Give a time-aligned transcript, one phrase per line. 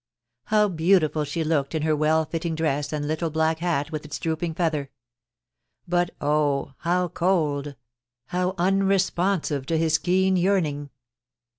[0.45, 4.17] How beautiful she looked in her well fitting dress and little black hat with its
[4.17, 4.89] drooping feather;
[5.87, 6.73] but oh!
[6.79, 7.75] how cold—
[8.33, 10.89] how unresponsive to his keen yearning